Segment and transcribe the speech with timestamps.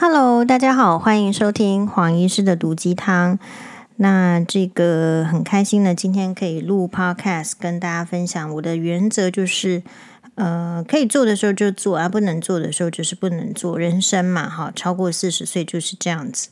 [0.00, 3.36] Hello，大家好，欢迎收听黄医师的毒鸡汤。
[3.96, 8.54] 那这个很开心呢，今天可以录 Podcast 跟大家分享。
[8.54, 9.82] 我的原则就是，
[10.36, 13.76] 呃，可以做的时候就做，而不能做的时候就是不能做。
[13.76, 16.48] 人生嘛，哈，超过四十岁就是这样子。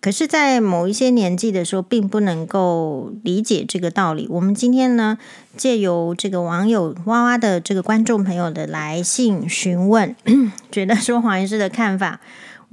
[0.00, 4.28] 可是，在某一些年纪的时候，并不能够理解这个道理。
[4.30, 5.18] 我们今天呢，
[5.56, 10.14] 借由这个网友哇哇的这个观众朋友的来信询问，
[10.70, 12.20] 觉得说黄医师的看法。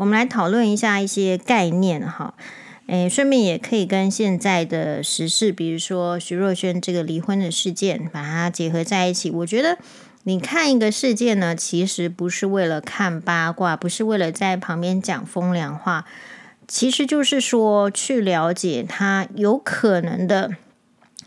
[0.02, 2.34] 我们来讨论一下一些概念哈，
[2.88, 9.30] 诶，顺便也可以跟现在的时事，比如说徐若瑄这个离婚的事件，把它结合在一起。
[9.30, 9.78] 我觉得
[10.24, 16.06] 你看一个事件呢，其实不是为了看八卦，不是为了在旁边讲风凉话，
[16.68, 20.50] 其实就是说去了解它有可能的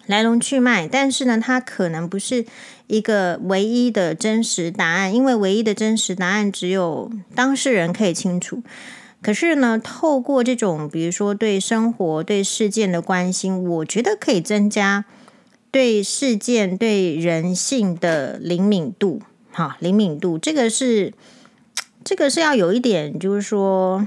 [0.07, 2.45] 来龙去脉，但是呢，它可能不是
[2.89, 8.63] 一个唯一的真实答案，因为唯一的真实答案只有当事人可以清楚。
[9.23, 15.07] 可是呢，透过这种比如说对生活、对事件的关心，我觉得可以增加
[15.71, 19.23] 对事件、对人性的灵敏度。
[19.51, 21.15] 好，灵敏度这个是
[22.05, 24.07] 这个是要有一点，就是说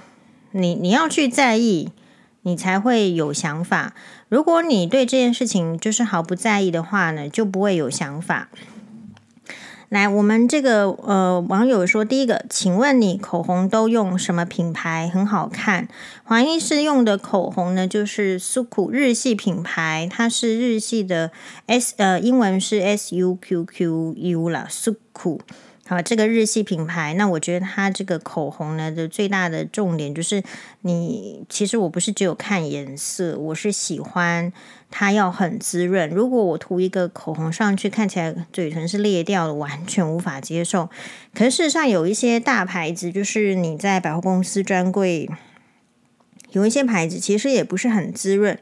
[0.51, 1.89] 你你要去在意。
[2.47, 3.93] 你才会有想法。
[4.29, 8.47] 如果你对这件事情就是毫不在意的话呢，就不会有想法。
[9.89, 15.09] 来，我们这个呃网友说，第一个，请问你口红都用什么品牌？
[15.13, 15.89] 很好看。
[16.23, 21.31] 黄医师用的口红呢，就是 Suqqu 日系品牌，它是日系的
[21.65, 25.39] S 呃英文是 S U Q Q U 啦，Suqqu。
[25.89, 30.43] 好，这个日系品牌，那我觉得它这个口红呢的最大的重点就是
[30.81, 34.51] 你，其实我不是只有看颜色，我是喜欢
[34.91, 36.09] 它要很滋润。
[36.09, 40.89] 如果我涂一个口红上去，看起来嘴唇是裂掉的，完全无法接受。
[41.33, 45.29] 可是事实上有一些大牌子，就是你在百货公司专柜
[46.51, 48.59] 有一些牌子，其实也不是很滋润。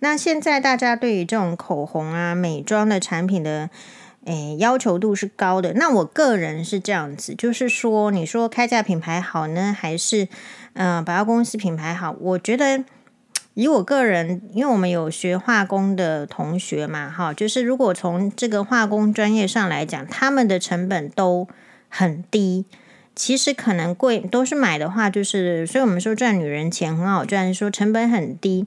[0.00, 3.70] 那现在大家对于这种口红啊、美妆的产品的。
[4.26, 5.72] 诶，要求度是高的。
[5.74, 10.28] 那我个人是这样子，就是说，你说开价品牌好呢，还是
[10.74, 12.14] 嗯、百货公司品牌好？
[12.20, 12.84] 我觉得
[13.54, 21.48] 以我个人，因为我们有学化工的同学嘛，哈，就是如果从这个化工专业上来讲，他们的成本都
[21.88, 22.66] 很低。
[23.14, 28.66] 其实可能贵，都是买的话，就是所以我们说赚女人钱很好赚，说成本很低。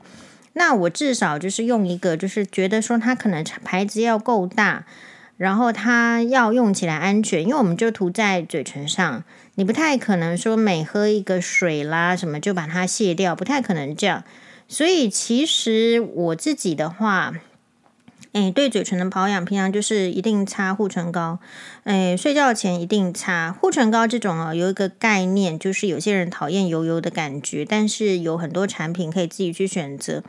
[0.54, 4.86] 那我至少就是用一个，就是觉得说它可能牌子要够大。
[5.40, 9.24] 然后它要用起来安全，因为我们就涂在嘴唇上，
[9.56, 14.26] 你不太可能说每喝一个水啦什么就把它卸掉，不太可能这样。
[14.68, 17.34] 所以其实我自己的话，
[18.34, 21.40] 哎，对嘴唇的保养，平常就是一定擦护唇膏，
[21.86, 24.06] 哎，睡觉前一定擦护唇膏。
[24.06, 30.22] 这种啊，有一个概念，就是有些人讨厌油油的感觉，但是有很多产品可以自己去选择。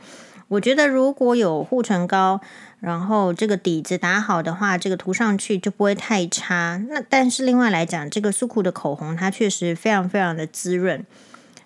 [0.47, 2.41] 我觉得如果有护唇膏，
[2.81, 6.83] 然后这个底子打好的话，这个涂上去就不会太差。
[6.89, 11.05] 那但是另外来讲，这个 Suqqu 的口红它确实非常非常的滋润。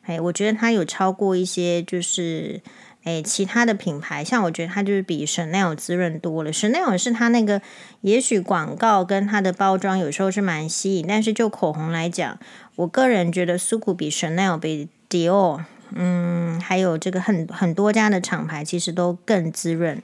[0.04, 2.62] 哎，我觉得它有超过一些就是
[3.06, 6.52] 哎其他的品牌，像我觉得它就是比 Chanel 滋润多了。
[6.52, 7.62] Chanel 是它那个
[8.02, 12.38] 也许广告跟它的包装有时候是蛮吸引，但是就口红来讲，
[12.76, 15.64] 我个人觉得 Suqqu 比 Chanel 比 Dior。
[15.92, 20.02] 嗯，还有这个很很多家的厂牌其实都更滋润，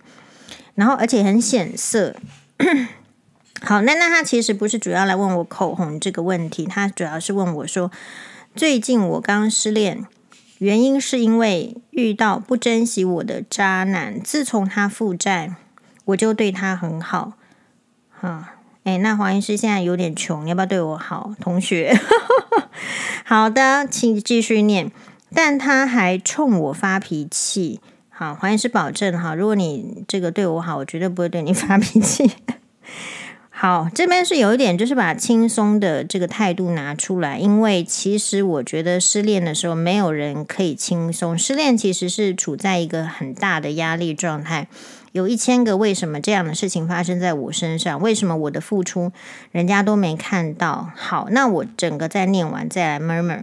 [0.75, 2.15] 然后而且很显色。
[3.63, 7.91] 好，那那他其实不是主要来问我口红这个问题，他主要是问我说，
[8.55, 10.05] 最近我刚失恋，
[10.57, 15.55] 原因是因为遇到不珍惜我的渣男，自从他负债，
[16.05, 17.33] 我就对他很好。
[18.09, 21.95] 哈，哎，那黄医师现在有点穷，要不要对我好，同学？
[23.23, 24.91] 好的，请继续念。
[25.33, 27.79] 但他还冲我发脾气，
[28.21, 32.31] 好，黄医师保证哈，如果你这个对我好，我绝对不会对你 发脾气。
[33.49, 41.35] 好，这边是有一点，就是把轻松的这个态度拿出来，因为其实我觉得失恋的时候，没有人可以轻松。
[41.35, 44.67] 失恋其实是处在一个很大的压力状态，
[45.13, 49.11] 有一千个为什么这样的事情发生在我身上，为什么我的付出
[49.51, 50.91] 人家都没看到？
[50.95, 53.41] 好，那我整个再念完再来 murmur。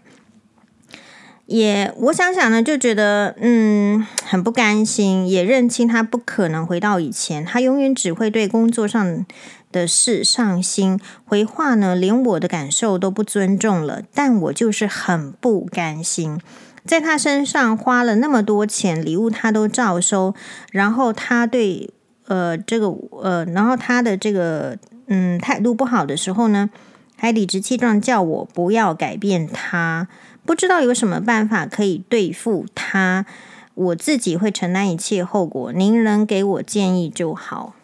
[1.49, 9.25] 也，我想想呢，就觉得嗯很不甘心，也认清他不可能回到以前，他永远只会对工作上
[9.73, 14.03] 的事上心，回话呢连我的感受都不尊重了。
[14.13, 16.39] 但我就是很不甘心，
[16.85, 20.35] 在他身上花了那么多钱，礼物他都照收，
[20.71, 21.89] 然后他对
[22.27, 26.69] 呃这个呃，然后他的这个嗯态度不好的时候呢，
[27.17, 30.09] 还理直气壮叫我不要改变他。
[30.49, 33.27] 不知道有什么办法可以对付他，
[33.75, 35.71] 我自己会承担一切后果。
[35.75, 37.75] 您能给我建议就好。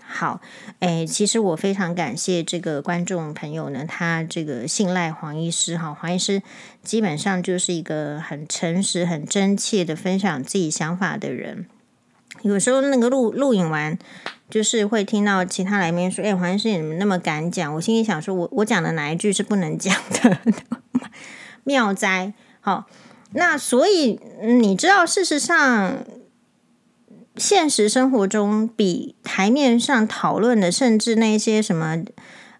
[0.00, 0.40] 好，
[0.78, 6.40] 诶，其实我非常感谢这个观众朋友呢，他这个信赖黄医师哈，黄医师
[6.84, 11.66] 基本上就是一个很诚实、很真切的分享自己想法的人。
[12.42, 13.98] 有时候那个录录影完，
[14.48, 19.92] 就是会听到其他来宾说：“诶，黄医师你怎么那么敢讲？”我心里想说：“我我讲的哪一句是不能讲
[20.22, 20.38] 的？”
[21.64, 22.86] 妙哉，好，
[23.32, 25.96] 那所以你知道，事实上。
[27.34, 32.04] 现实生活中，比台面上讨论的，甚至那些什么，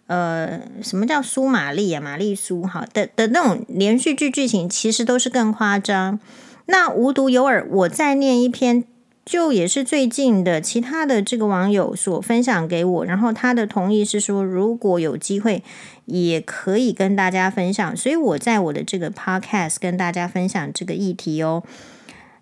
[0.07, 6.19] 呃，什么叫苏玛丽啊，玛丽苏哈的的那种连续剧剧情，其实都是更夸张。
[6.65, 8.83] 那无独有偶，我再念一篇，
[9.25, 15.63] 就也是最近的，其他的这个网友所分享给我，然后他的同意是说，如果有机会，
[16.07, 17.97] 也可以跟大家分享。
[17.97, 21.63] 所以我在我的这个 podcast 跟大家分享这个议题哦。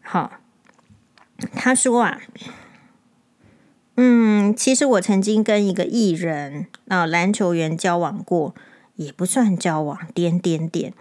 [0.03, 0.33] 好。
[1.55, 2.21] 他说啊，
[3.97, 8.55] 嗯，其实我曾经跟一个艺人啊，篮球员交往过，
[8.97, 10.93] 也不算交往，点点点。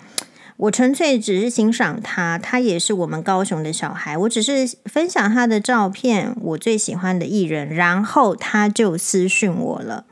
[0.60, 10.04] 我纯粹只是欣赏他，他也是我们高雄的小孩，我只是分享他的照片，我最喜欢的艺人，然后他就私讯我了。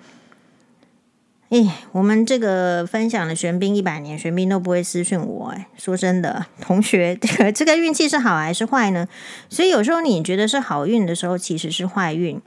[1.50, 5.50] 哎，我们这个分享了玄彬一百年，玄彬都不会私讯我。
[5.50, 9.06] 哎，说真的，同学，这个这个运气是好还是坏呢？
[9.50, 12.42] 所以有时候你觉得是好运的时候，其实是坏运。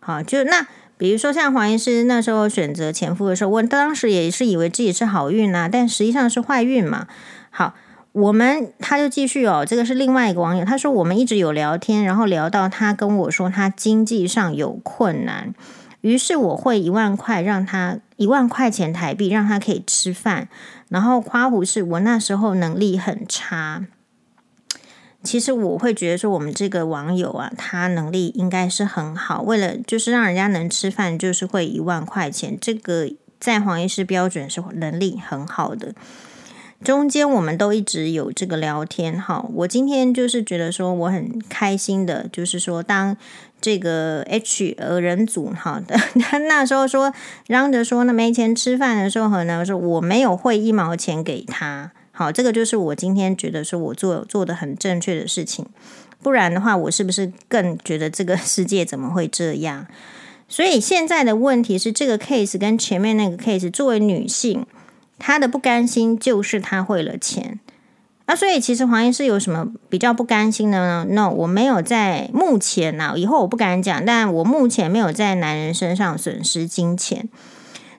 [0.00, 0.66] 好，就那
[0.96, 7.08] 比如说像黄医师那时候选择前夫的时候，我当时也是以为自己是好运啊，但实际上是坏运嘛。
[7.54, 7.74] 好，
[8.12, 15.54] 我们他就继续哦，这个是另外一个网友，他说我们一直有聊天，然后聊到他跟我说他经济上有困难。
[16.00, 20.48] 于是我会一万块让他一万块钱台币让他可以吃饭，
[20.88, 23.86] 然后夸胡是我那时候能力很差。
[25.22, 33.08] 其实我会觉得说我们这个网友啊，他能力应该是很好，为了就是让人家能吃饭，就是会一万块钱，这个
[33.38, 35.94] 在黄医师标准是能力很好的。
[36.84, 43.16] 中间我们都一直有这个聊天哈，我今天就是觉得说我很开心的，就是说当
[43.60, 47.12] 这个 H 呃人组哈的，他 那时候说
[47.46, 55.64] 嚷着说那没钱吃饭的时候呢，说我没有汇一毛钱给他，好，这个就是我今天觉得说我做做的很正确的事情，
[56.20, 59.86] 不然的话我是不是更觉得这个世界怎么会这样？
[60.48, 64.66] 所以现在的问题是这个 case 跟前面那个 case，作为女性。
[65.18, 67.60] 他的不甘心就是他汇了钱，
[68.26, 77.28] 啊，所以其实黄医师有什么比较不甘心的呢？No，我没有在目前呢、啊，以后我不敢讲，但我目前没有在男人身上损失金钱。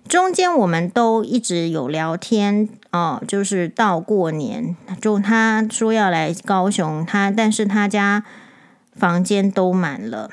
[0.06, 8.26] 中间我们都一直有聊天哦，就是到过年，就他说要来高雄，他但是他家
[8.94, 10.30] 房间都满了，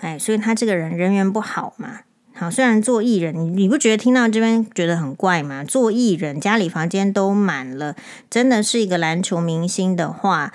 [0.00, 2.00] 哎，所以他这个人人缘不好嘛。
[2.38, 5.64] 好，虽然做艺人，你不觉得听到这边觉得很怪吗？
[5.64, 7.96] 做艺人家里房间都满了，
[8.28, 10.52] 真的是一个篮球明星的话，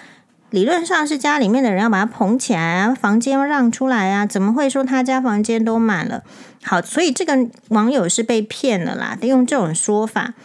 [0.52, 6.22] 理论上是家里面的人要把他捧起来啊，房间让出来啊，怎么会说他家房间都满了？
[6.62, 10.36] 好，所以这个网友是被骗了啦，得用这种说法。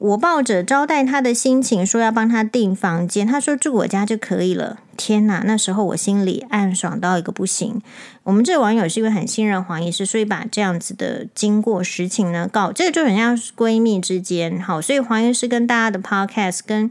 [0.00, 4.78] 我抱着招待他的心情说要帮他订房间，他说住我家就可以了。
[4.96, 7.82] 天哪，那时候我心里暗爽到一个不行。
[8.22, 14.58] 我们这网友是因为很信任黄医师，所以把这样子的经过实情呢告，这个就很像闺蜜之间。
[14.58, 16.90] 好，所以黄医师跟大家的 podcast 跟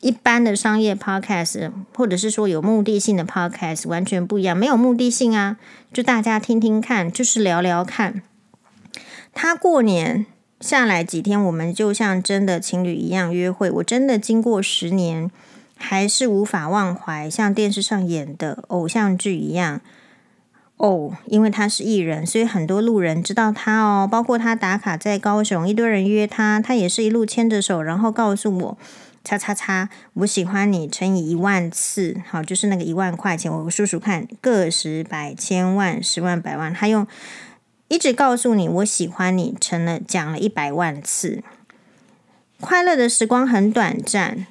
[0.00, 5.58] 一般的商业 podcast，或者是说有目的性的 podcast 完全不一样，没有目的性啊，
[5.92, 8.22] 就大家听听看，就是聊聊看。
[9.32, 10.26] 他过年。
[10.62, 13.68] 下来几天，我们就像真的情侣一样约会。
[13.68, 15.28] 我真的经过十年，
[15.76, 19.80] 还是无法忘怀，像电视上演的偶像剧一样。
[20.76, 28.78] 哦，因为他是艺人，所以很多路人知道他哦，包括他打卡在高雄，一堆人约他，他也是一路牵着手，然后告诉我，
[29.24, 37.04] 叉叉叉，我喜欢你乘以一万次，好，就是那个一万块钱，我数数看，个十百千万十万百万，他用。
[37.92, 41.42] 一直告诉你我喜欢你，成了讲了一百万次。
[42.58, 44.46] 快乐的时光很短暂，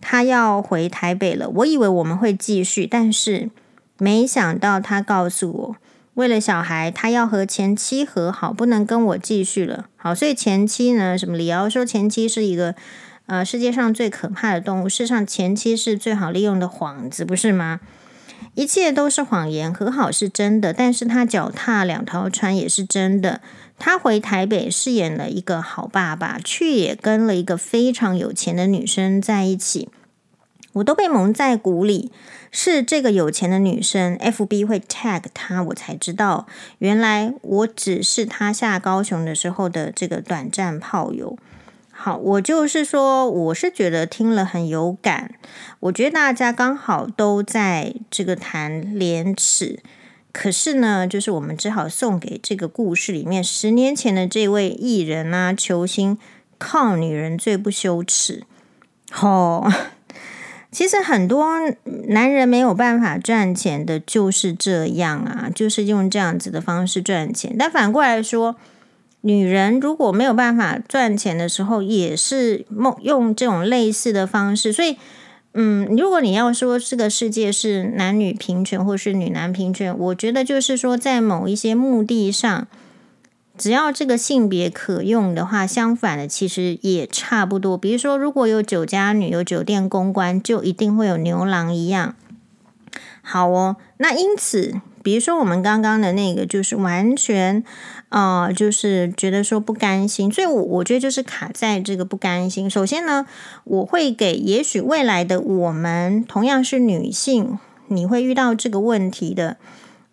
[0.00, 1.48] 他要回台北了。
[1.48, 3.50] 我以为我们会继续，但是
[3.98, 5.76] 没想到他告诉我，
[6.14, 9.86] 为了小孩，他要和前妻和好，不能跟我继续了。
[9.96, 11.18] 好，所以前妻呢？
[11.18, 12.76] 什么理由说前妻是一个
[13.26, 14.88] 呃世界上最可怕的动物？
[14.88, 17.80] 事实上，前妻是最好利用的幌子，不是吗？
[18.54, 23.40] 一切都是谎言，和好是真的，但是他脚踏两条船也是真的。
[23.78, 29.88] 他回台北饰演了一个好爸爸，却也跟了一个非常有钱的女生在一起。
[30.74, 32.10] 我都被蒙在鼓里，
[32.50, 36.46] 是这个有钱的女生，FB 会 tag 他，我才知道，
[36.78, 41.36] 原来我只是他下高雄的时候的这个短暂炮友。
[42.04, 45.36] 好，我就是说，我是觉得听了很有感。
[45.80, 49.80] 我觉得大家刚好都在这个谈廉耻，
[50.30, 56.18] 可是呢，就是我们只好送给这个故事里面十年前的这位艺人啊，球星，
[56.58, 58.42] 靠女人最不羞耻。
[59.22, 59.72] 哦，
[60.70, 61.58] 其实很多
[62.08, 67.56] 男人没有办法赚钱的就是这样啊，就是用这样子的方式赚钱。
[67.58, 68.56] 但反过来说，
[69.26, 74.70] 女人如果没有办法赚钱的时候，也是梦用这种类似的方式。
[74.70, 74.98] 所以，
[75.54, 82.68] 嗯，如果你要说这个世界是男女平权，或是女男平权，我觉得就是说，在某一些目的上，
[83.56, 87.78] 只要这个性别可用的话，相反的其实也差不多。
[87.78, 92.14] 比如说，如果有酒家女，有酒店公关，就一定会有牛郎一样。
[93.22, 97.62] 好哦，那因此，比如说我们刚刚的那个，就是完全。
[98.10, 102.70] 啊、呃，就是觉得说不甘心，所以我我觉得就是卡在这个不甘心。
[102.70, 103.26] 首先呢，
[103.64, 107.58] 我会给也许未来的我们同样是女性，
[107.88, 109.56] 你会遇到这个问题的。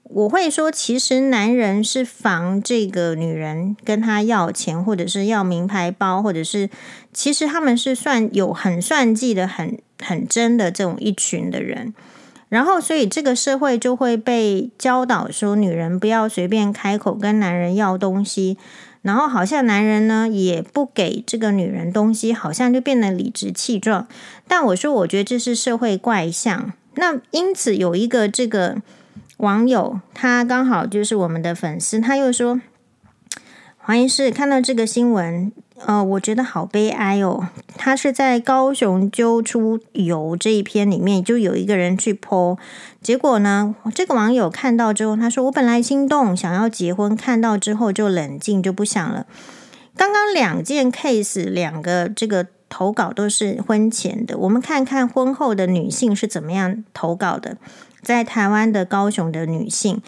[0.03, 6.71] 我会说，其实男人是防这个女人跟他要钱，或者是要名牌包，或者是
[7.13, 11.93] 其实他们是算有很算计的、很很真的这种一群的人。
[12.51, 18.57] 然后，所以这个社会就会被教导说，女人不要随便开口跟男人要东西。
[19.03, 24.05] 然后，好像男人呢也不给这个女人东西，好像就变得理直气壮。
[24.49, 26.73] 但我说，我觉得这是社会怪象。
[26.95, 28.75] 那因此，有一个这个
[29.37, 32.59] 网友，他刚好就是我们的粉丝，他又说。
[33.83, 35.51] 黄医师看到这个新闻，
[35.87, 37.49] 呃，我觉得好悲哀哦。
[37.75, 42.59] 他是在高雄揪出游这一篇里面，就有一个人去 po，
[43.01, 49.25] 结果呢，这个网友看到之后，他说：“我本来心动，想要结婚，看到之后就冷静，就不想了。”
[49.97, 57.57] 刚刚两件 case，两个这个投稿都是婚前的，我们看看婚后的女性是怎么样投稿的。
[58.03, 59.99] 在台湾的高雄的女性，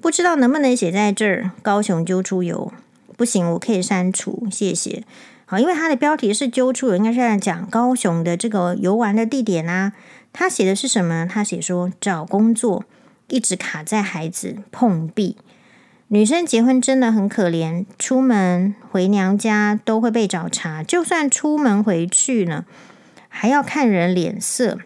[0.00, 1.52] 不知道能不能写在这儿？
[1.62, 2.72] 高雄揪出游。
[3.20, 5.04] 不行，我可以删除，谢谢。
[5.44, 9.92] 好，因为他的标题是揪出，应该是在讲高雄的这个游玩的地点啊。
[10.32, 11.26] 他写的是什么？
[11.30, 12.86] 他写说找工作
[13.28, 15.36] 一直卡在孩子碰壁，
[16.08, 22.64] 女生结婚真的很可怜，出门回娘家都会被找茬，就算出门回去呢，
[23.28, 24.78] 还要看人脸色。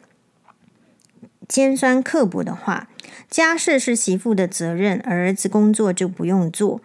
[1.46, 2.88] 尖酸刻薄的话，
[3.30, 6.80] 家事是媳妇的责任，儿子工作就不用做。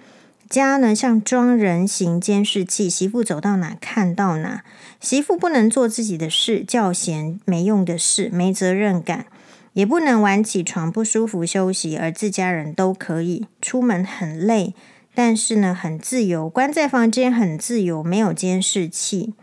[0.49, 4.63] 家呢，像装人形监视器，媳妇走到哪看到哪。
[4.99, 9.27] 媳妇不能做自己的事，较闲没用的事，没责任感，
[9.73, 14.73] 也不能晚起床不舒服休息，而自家人都可以出门很累，
[15.13, 19.35] 但是呢很自由，关在房间很自由，没有监视器。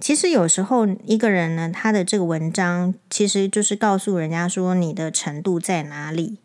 [0.00, 6.38] 其实有时候一个人呢，他的这个文章其实就是告诉人家说你的程度在哪里。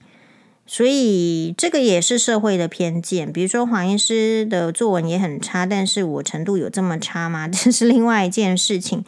[0.66, 7.48] 所以这个也是社会的偏见，比如说黄医师的作文也很差，但是我程度有这么差吗？
[7.52, 9.04] 这是另外一件事情。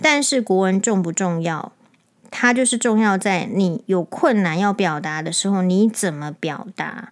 [0.00, 1.72] 但是国文重不重要？
[2.30, 7.10] 它就是重要在你有困难要表达的时候，你怎么表达？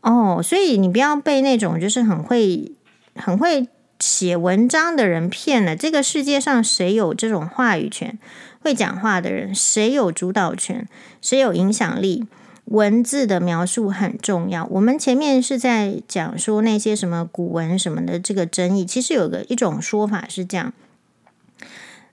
[0.00, 2.72] 哦，所以你不要被那种就是很会
[3.14, 3.68] 很会
[4.00, 5.76] 写文章的人骗了。
[5.76, 8.18] 这个世界上谁有这种话语权？
[8.60, 10.88] 会讲话的人，谁有主导权？
[11.22, 12.26] 谁有影响力？
[12.70, 14.66] 文字的描述很重要。
[14.70, 20.72] 我们前面是在讲说那些什么古文什么的这个争议，其实有个一种说法是这样。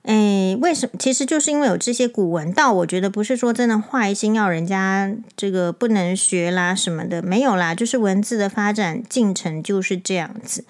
[0.04, 0.94] 诶，为什么？
[1.00, 10.64] 其实就是因为有这些古文，道我觉得不是说真的坏心要人家这个不能学啦什么的，没有啦，就是文字的发展进程就是这样子。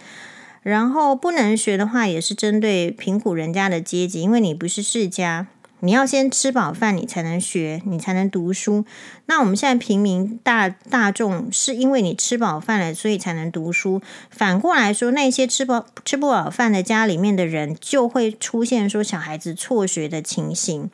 [0.63, 5.47] 然后不能学的话，也是针对贫苦人家的阶级，因为你不是世家。
[5.81, 8.85] 你要先吃饱饭，你才能学，你才能读书。
[9.27, 14.01] 那我们现在平民大大众，是因为你吃饱饭了，所以才能读书。
[14.31, 20.89] 反过来说，那些吃饱吃不饱饭的家里面的人，就会出现说小孩子辍学的情形。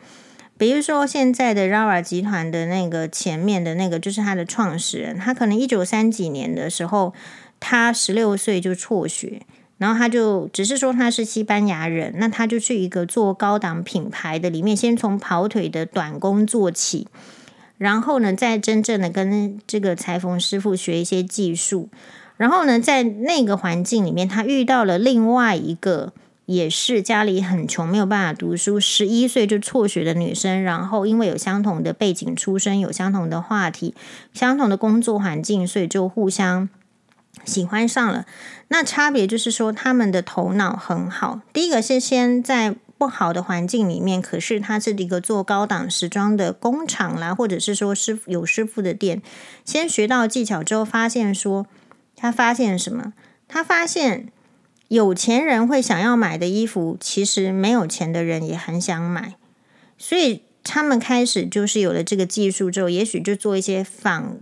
[0.57, 7.13] 比如说现在的 Zara 集团的那个前面的那个，就是他的创始人，他可能一九三几年的时候，
[7.59, 9.41] 他十六岁就辍学。
[9.81, 17.07] 然后他就只是说他是西班牙人，那他就去一个做高档品牌的里面，先从跑腿的短工做起，
[17.79, 21.89] 然后呢，再真正的跟这个裁缝师傅学一些技术，
[22.37, 26.13] 然后呢，在那个环境里面，他遇到了另外一个
[26.45, 30.61] 也是家里很穷，没有办法读书，十一岁就辍学的女生。
[30.61, 33.95] 然后因为有相同的背景出身，有相同的话题，
[34.31, 36.69] 相同的工作环境，所以就互相
[37.45, 38.25] 喜欢上了。
[38.67, 41.41] 那差别就是说，他们的头脑很好。
[41.51, 49.21] 第一个是先在不好的环境里面，可是他是一个做高档时装的工厂啦，或者是说师傅有师傅的店，
[49.65, 51.67] 先学到技巧之后，发现说。
[52.13, 53.13] 他发现什么？
[53.47, 54.27] 他发现
[54.89, 59.33] 有钱人会想要买的衣服，其实没有钱的人也很想买。
[59.97, 64.37] 所以他们开始就是有了这个技术之后，也许就做一些仿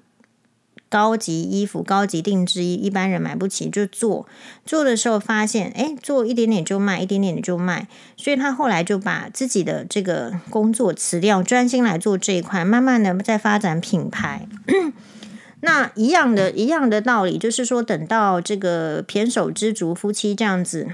[0.89, 4.27] 高级衣服、高级定制衣，一般人买不起就做。
[4.65, 7.87] 做的时候发现，哎，做一点点就卖，一点点就卖。
[8.17, 14.47] 所以他后来就把自己的这个工作辞掉，专心来做这一块，慢慢的在发展品牌。
[15.61, 20.87] 那一样的，一样的道理，就是说，等到这个胼手之足夫妻这样子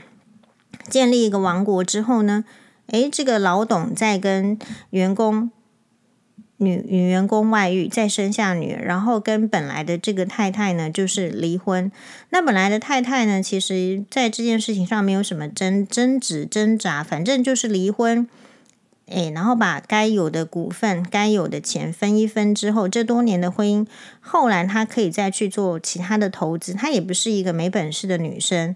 [0.90, 2.44] 建立一个王国之后呢，
[2.88, 4.58] 诶，这个老董在跟
[4.90, 5.52] 员工
[6.66, 11.92] 女女员工外遇，再生下女儿，然后跟本来的这个太太呢，就是离婚。
[12.32, 18.28] 那本来的太太呢，其实在这件事情上没有什么争争执挣扎，反正就是离婚。
[19.08, 23.86] 诶，然后把该有的股份、该有的钱分一分之后，这多年的婚姻，
[24.20, 26.74] 后来她可以再去做其他的投资。
[26.74, 28.76] 她也不是一个没本事的女生，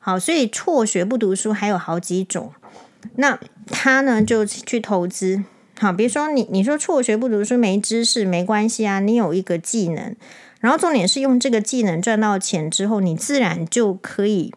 [0.00, 2.52] 好，所以辍学不读书还有好几种。
[3.14, 5.44] 那她呢，就去投资。
[5.80, 10.14] 好，比如说你你说辍学不读书没知识没关系啊，你有一个技能，
[10.60, 14.52] 然后重点是用这个技能赚到钱之后，你自然就可以。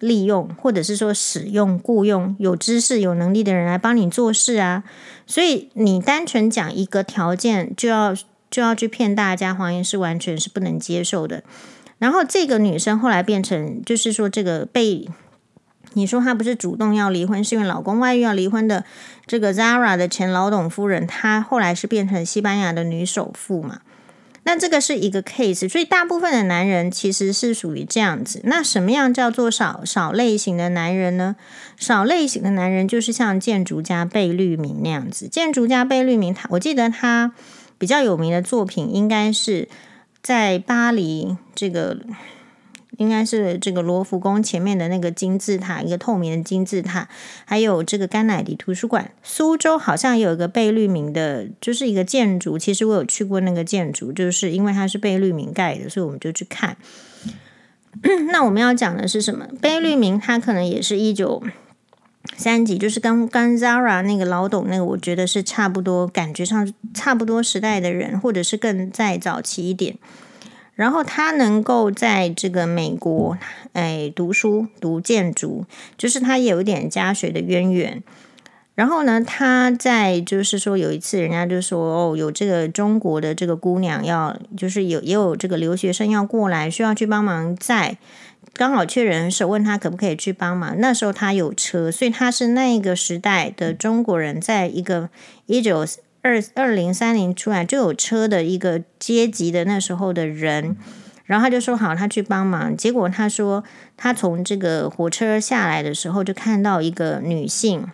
[0.00, 4.84] 利用或者是说使用雇佣有知识有能力的人来帮你做事啊，
[5.24, 8.14] 所以你单纯讲一个条件就要
[8.50, 11.42] 就要去骗大家，谎言是完全是不能接受的。
[11.96, 15.08] 然后这个女生后来变成就是说这个被
[15.94, 18.84] 你说她不是主动要离婚，是因为老公外遇要离婚的
[19.26, 23.80] 这个 Zara 的前老董夫人，她后来是变成西班牙的女首富嘛。
[24.46, 28.42] 那这个是一个 case，所以大部分的男人其实是属于这样子。
[28.44, 31.36] 那什么样叫做少少类型的男人呢？
[31.78, 35.28] 少类型的男人就是像建筑家贝聿铭那样子。
[35.28, 37.32] 建筑家贝聿铭，他我记得他
[37.78, 39.66] 比较有名的作品应该是
[40.22, 41.96] 在巴黎这个。
[42.98, 47.08] 应该是这个罗浮宫前面的那个金字塔，一个透明的金字塔，
[47.44, 49.10] 还有这个甘乃迪图书馆。
[49.22, 52.58] 苏州好像有一个贝聿铭的，就是一个建筑。
[52.58, 56.76] 其实我有去过那个建筑，就是因为它是贝聿铭盖的，所以我们就去看。
[58.32, 59.46] 那我们要讲的是什么？
[59.60, 61.40] 贝聿铭他可能也是一九
[62.36, 69.96] 三几，就是跟跟 Zara 那个老董那个，我觉得是差不多，感觉上差不多时代的人，或者是更再早期一点。
[70.74, 73.38] 然后他能够在这个美国，
[73.74, 75.64] 哎，读书读建筑，
[75.96, 78.02] 就是他有一点家学的渊源。
[78.74, 87.96] 然后呢，他在就是说有一次，人家就说哦，有这个中国的这个姑娘要，就是有也有这个留学生要过来，需要去帮忙在，
[88.52, 90.80] 刚好缺人手，问他可不可以去帮忙。
[90.80, 95.08] 那时候他有车，所以他是那个时代的中国人，在一个
[95.46, 95.86] 一九。
[96.24, 100.74] 二二零三零出来就有车的一个阶级的那时候的人，
[101.26, 102.74] 然后他就说好，他去帮忙。
[102.74, 103.62] 结果他说
[103.96, 107.86] 他从这个火车下来的时候，就看到一个女性，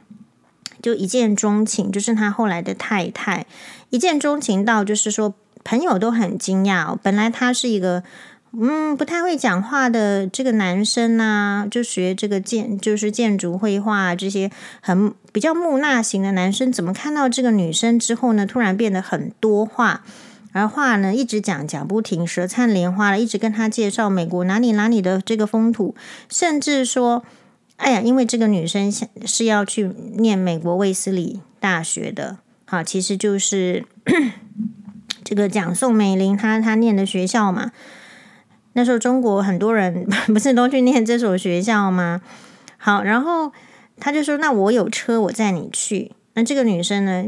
[0.81, 3.45] 就一见钟情，就是他后来的太太，
[3.90, 6.97] 一见钟情到就是说朋友都很惊讶。
[7.03, 8.05] 本来他是一个。
[8.52, 20.02] 嗯，不太会讲话的这个男生呢、啊，就学这个建，就是建筑绘画这些很比较木讷型的男生，怎么看到这个女生之后呢，突然变得很多话，
[20.50, 25.94] 而话呢一直讲讲不停，舌灿莲花了，一直跟他介绍美国哪里哪里的这个风土，
[26.28, 27.22] 甚至说，
[27.76, 28.92] 哎呀，因为这个女生
[29.24, 33.84] 是要去念美国卫斯理大学的，好，其实就是
[35.22, 37.70] 这个讲宋美龄她她念的学校嘛。
[38.74, 42.22] 那时候中国很多人 不是都去念这所学校吗？
[42.76, 43.52] 好，然后
[43.98, 47.24] 他就说：“那我有车，我载你去。”那这个女生呢，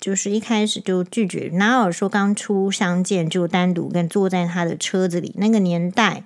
[0.00, 5.34] 就是一开始就拒绝，哪有说刚初相见就单独跟坐在他的车子里？
[5.36, 6.22] 那个年代，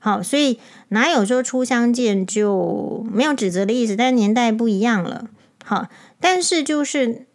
[0.00, 3.94] 好，所以哪有说初相见就没有指责的意思？
[3.94, 5.28] 但年代不一样了，
[5.64, 5.86] 好，
[6.20, 7.26] 但是就是。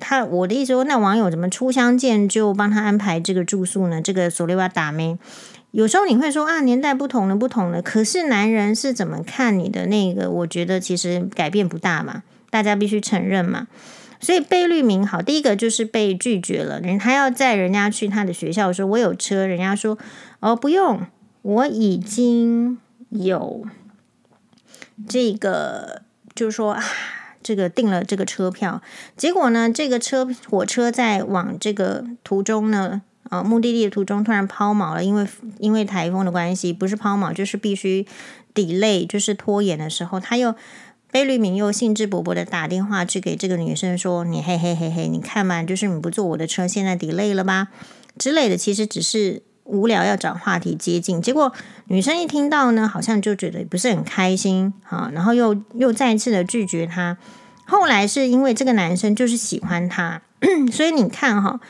[0.00, 4.00] 他我的意思说，那网友怎么初相见就帮他安排这个住宿呢？
[4.00, 5.18] 这个索雷瓦达妹，
[5.70, 7.82] 有时候你会说啊，年代不同了，不同了。
[7.82, 10.30] 可是男人是怎么看你的那个？
[10.30, 13.66] 我觉得其实改变不大嘛，大家必须承认嘛。
[14.18, 19.98] 所以贝律明好，第一个就是被拒绝了，人他要载人家去他的学校，说我有车，人家说
[20.40, 21.02] 哦不用，
[21.42, 22.78] 我已经
[23.10, 23.62] 有
[25.06, 26.00] 这个，
[26.34, 26.82] 就是说啊，
[27.46, 28.82] 这个订了这个车票，
[29.16, 33.02] 结果呢，这个车火车在往这个途中呢。
[33.28, 35.26] 啊，目的地的途中突然抛锚了，因为
[35.58, 38.06] 因为台风的关系，不是抛锚就是必须
[38.54, 40.54] delay，就是拖延的时候，他又
[41.10, 47.66] 贝聿铭又兴致勃勃的打电话去给这个女生说：“你嘿嘿嘿嘿，你看嘛，就是你不坐我的车，现在 delay 了吧？”
[48.16, 51.20] 之类的，其实只是无聊要找话题接近。
[51.20, 51.52] 结果
[51.88, 57.18] 女生一听到呢，好像就觉得不是很开心啊，然后又又再次的拒绝他。
[57.66, 60.22] 后来是因为这个男生就是喜欢她，
[60.72, 61.60] 所以你看哈。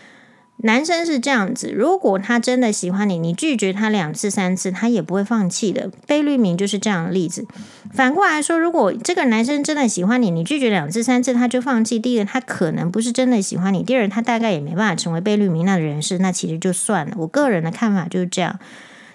[0.58, 5.90] 男生是这样子，如果他真的喜欢你，你拒绝他两次三次，他也不会放弃的。
[6.06, 7.46] 贝聿铭就是这样的例子。
[7.92, 17.12] 反过来说，如果这个男生真的喜欢你，你拒绝两次三次他就放弃，第一个他可能不是真的喜欢你，第二他大概也没办法成为贝聿铭那的人士，那其实就算了。
[17.18, 18.58] 我个人的看法就是这样。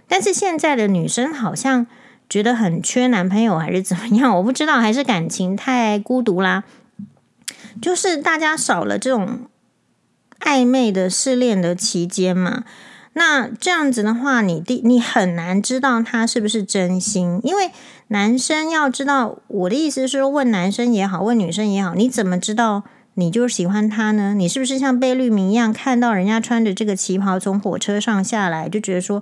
[0.07, 1.87] 但是现在的女生好像
[2.29, 4.37] 觉得很缺男朋友，还是怎么样？
[4.37, 6.63] 我不知道，还是感情太孤独啦，
[7.81, 9.39] 就是大家少了这种。
[10.41, 12.63] 暧昧的试恋的期间嘛，
[13.13, 17.69] 那这样子的话，你第你很难知道他是不是真心，因为
[18.07, 24.33] 男生要知道，我的意思是说，问男生也好，问女生也好，你怎么知道你就是喜欢他呢？
[24.33, 29.21] 你是不是像贝聿铭一样，看到人家穿着这个旗袍从火车上下来，就觉得说，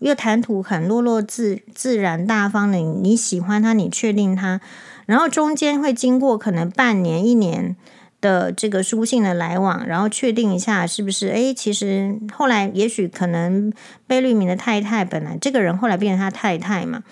[0.00, 4.60] 又谈吐很落落自自然大方的，你喜欢他，你确定他，
[5.06, 7.76] 然后中间会经过可能半年一年。
[8.20, 11.28] 的这个书信的来往，然后确定一下是不是？
[11.28, 13.72] 哎，其实后来也许可能
[14.06, 17.02] 贝律铭的太太本来这个人后来变成他太太嘛，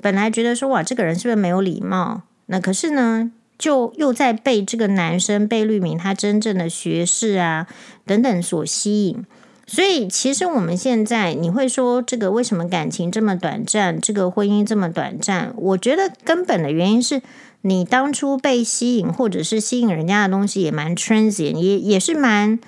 [0.00, 2.22] 本来觉得说哇，这个人是不是没有礼貌？
[2.46, 7.66] 那可是呢，就又在被这个男生贝律铭他真正的学识啊
[8.04, 9.24] 等等所吸引。
[9.72, 15.54] 所以其实我们现在你会说这个为什么感情这么短暂，这个婚姻这么短暂？
[15.56, 17.22] 我觉得根本的原因是。
[17.64, 22.58] 你当初被吸引，或者是吸引人家的东西也蛮 transient，也也是蛮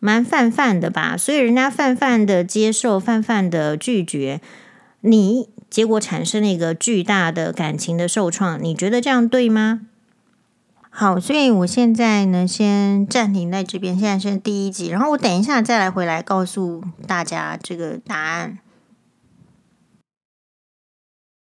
[0.00, 1.16] 蛮泛泛的吧。
[1.16, 4.40] 所以人家泛泛的接受，泛泛的拒绝
[5.02, 8.60] 你，结果产生了一个巨大的感情的受创。
[8.60, 9.82] 你觉得这样对吗？
[10.92, 13.96] 好，所以我现在呢，先暂停在这边。
[13.98, 18.58] 现在是第一集，然后我等一下再来回来告诉大家这个答案。